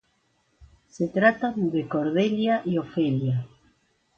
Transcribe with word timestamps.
Se 0.87 1.09
tratan 1.09 1.69
de 1.69 1.87
Cordelia 1.87 2.63
y 2.65 2.79
Ofelia. 2.79 3.45